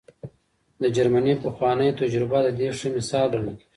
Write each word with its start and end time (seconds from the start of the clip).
د 0.81 0.83
جرمني 0.95 1.33
پخوانۍ 1.43 1.89
تجربه 2.01 2.39
د 2.43 2.49
دې 2.59 2.69
ښه 2.77 2.87
مثال 2.95 3.25
ګڼل 3.33 3.47
کېږي. 3.59 3.65